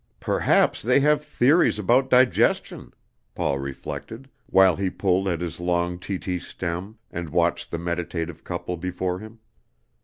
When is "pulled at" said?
4.89-5.41